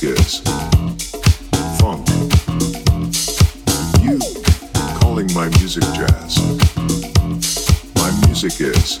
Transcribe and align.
Music 0.00 0.42
funk. 1.80 2.08
You 4.00 4.20
calling 5.00 5.32
my 5.34 5.48
music 5.58 5.82
jazz. 5.92 6.38
My 7.96 8.10
music 8.26 8.60
is 8.60 9.00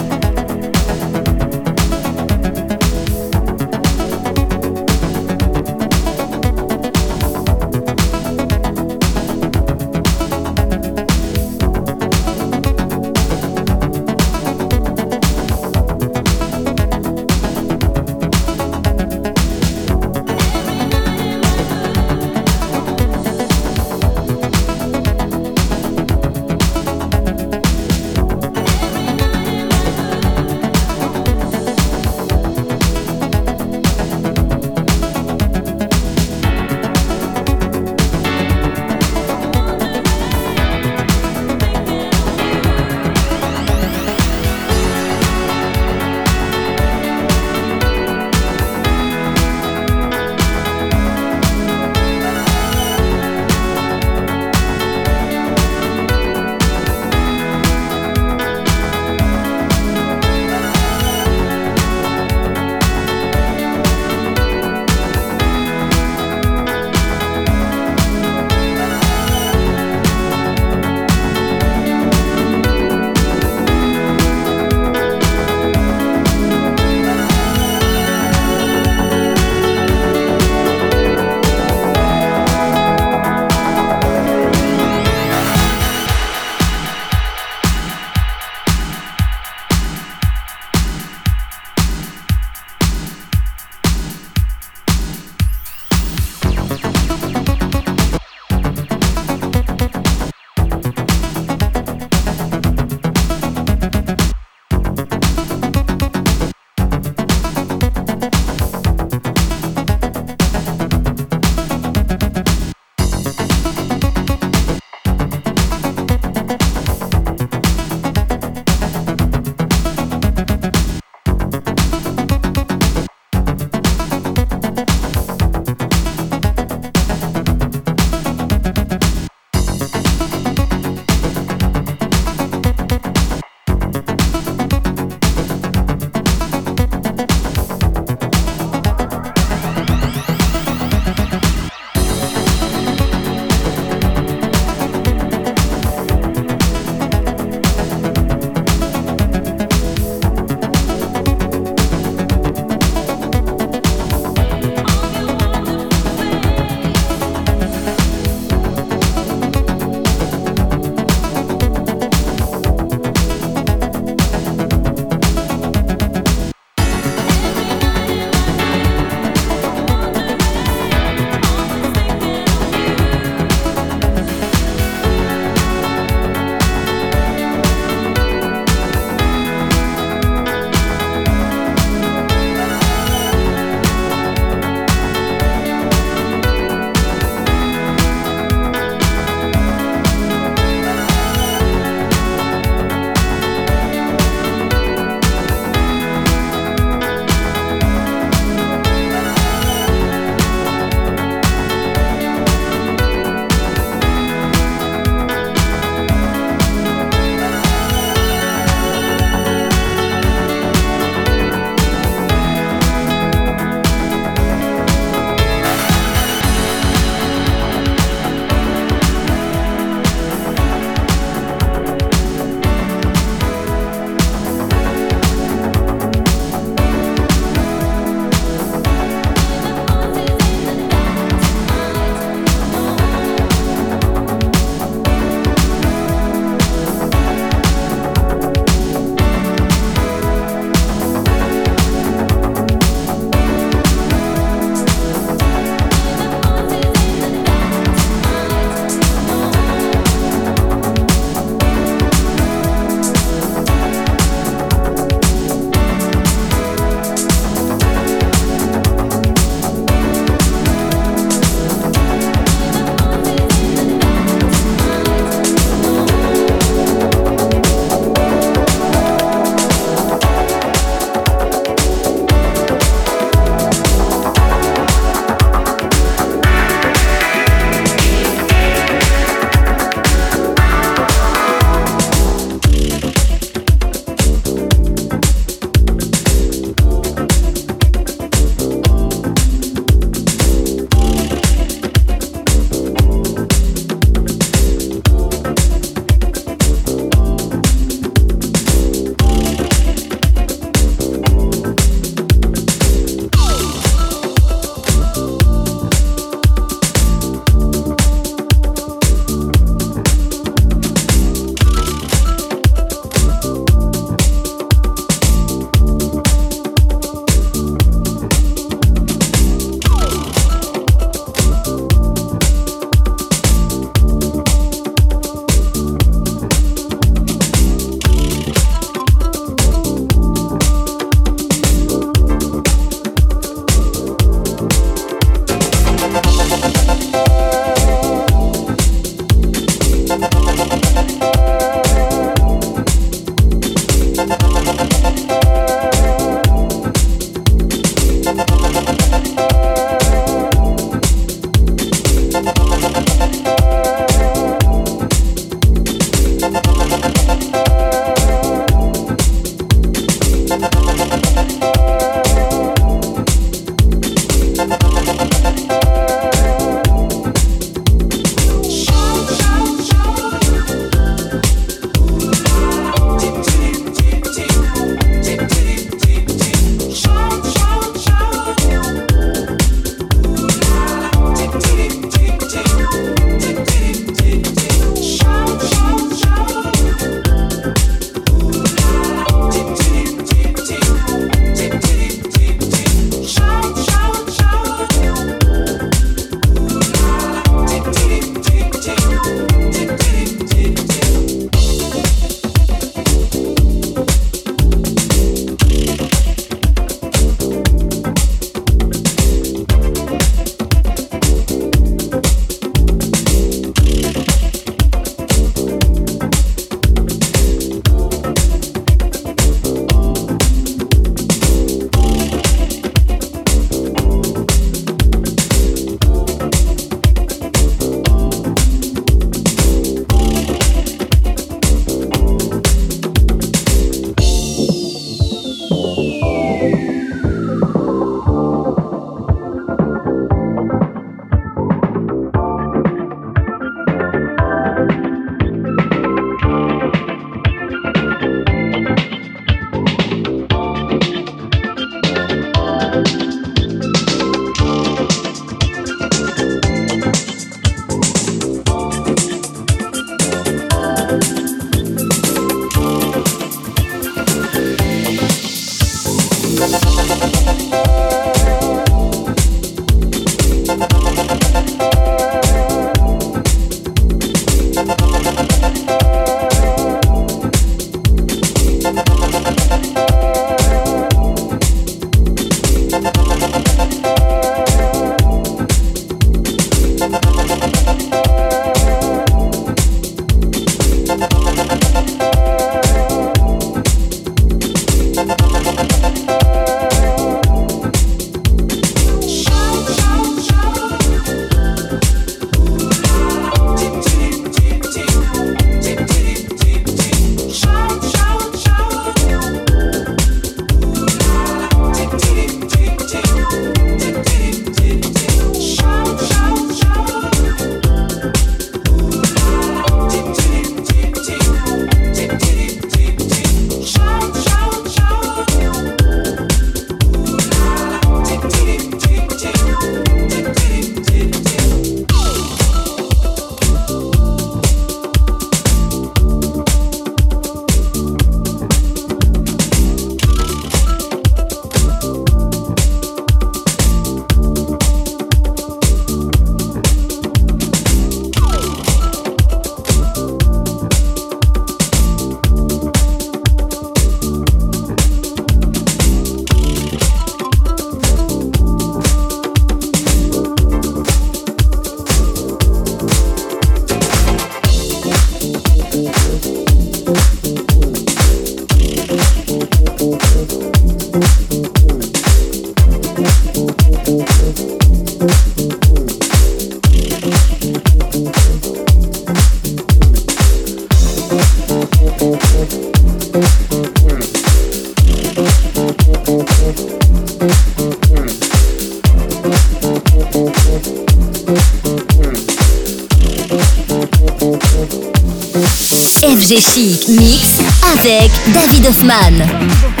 David 598.81 598.95
Hoffman. 598.95 600.00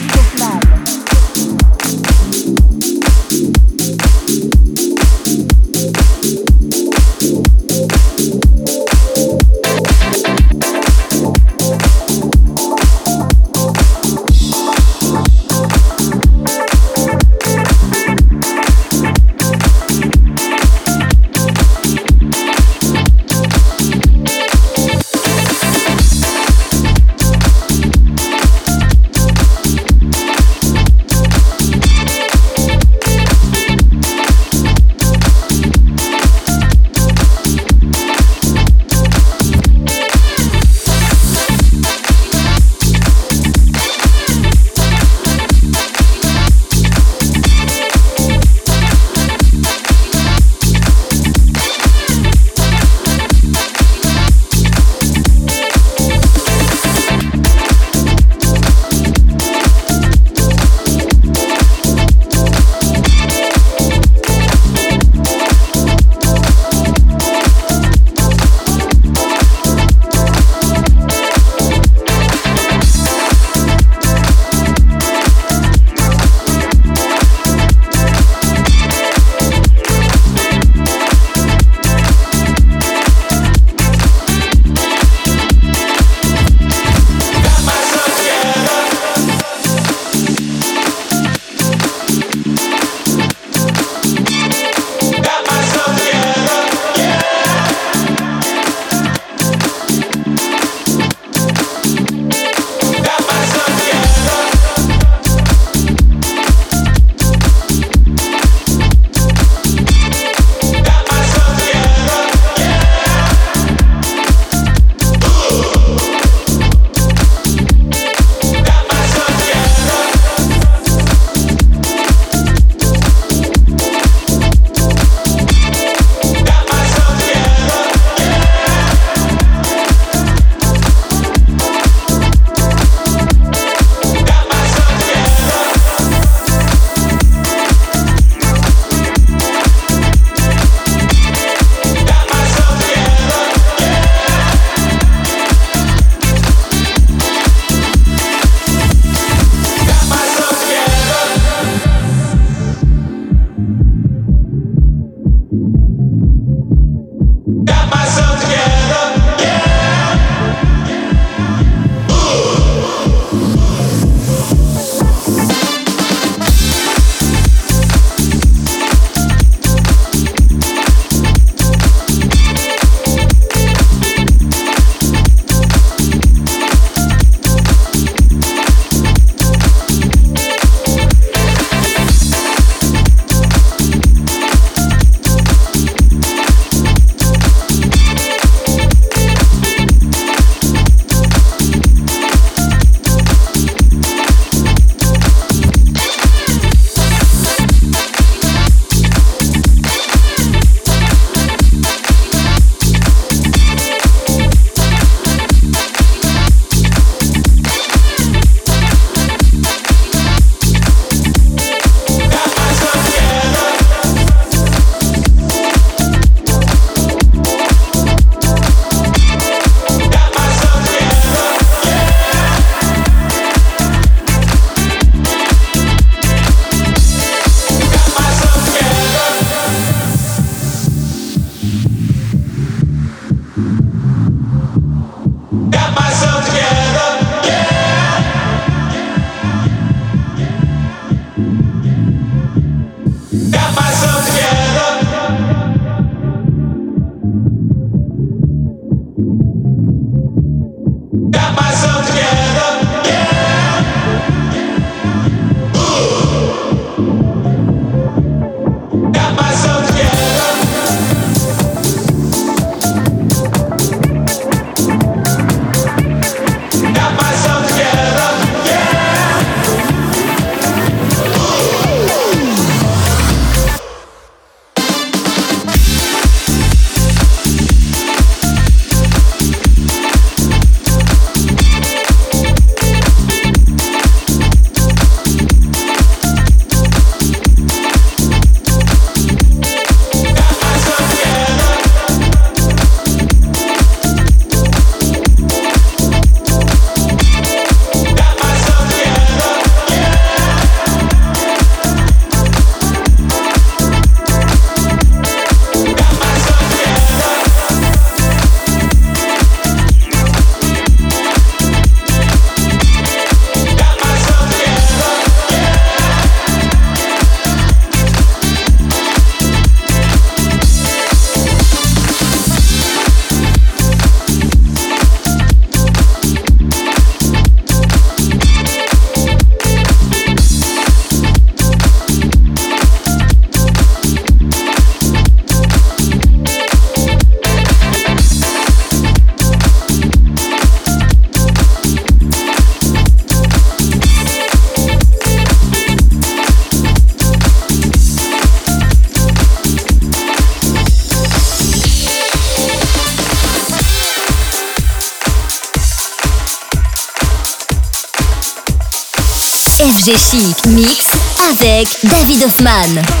David 362.41 362.59
Hoffman. 362.59 363.20